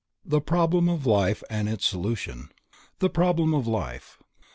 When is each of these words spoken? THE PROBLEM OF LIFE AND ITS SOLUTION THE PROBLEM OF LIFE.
THE 0.25 0.41
PROBLEM 0.41 0.89
OF 0.89 1.05
LIFE 1.05 1.43
AND 1.47 1.69
ITS 1.69 1.85
SOLUTION 1.85 2.49
THE 2.97 3.09
PROBLEM 3.11 3.53
OF 3.53 3.67
LIFE. 3.67 4.17